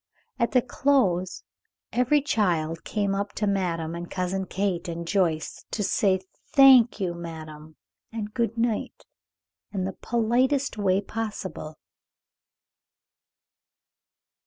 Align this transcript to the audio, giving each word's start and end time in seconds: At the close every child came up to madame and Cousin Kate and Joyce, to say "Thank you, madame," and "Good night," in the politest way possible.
At 0.39 0.53
the 0.53 0.63
close 0.63 1.43
every 1.93 2.23
child 2.23 2.83
came 2.83 3.13
up 3.13 3.33
to 3.33 3.45
madame 3.45 3.93
and 3.93 4.09
Cousin 4.09 4.47
Kate 4.47 4.87
and 4.87 5.07
Joyce, 5.07 5.63
to 5.69 5.83
say 5.83 6.19
"Thank 6.47 6.99
you, 6.99 7.13
madame," 7.13 7.75
and 8.11 8.33
"Good 8.33 8.57
night," 8.57 9.03
in 9.71 9.83
the 9.83 9.93
politest 9.93 10.75
way 10.75 11.01
possible. 11.01 11.77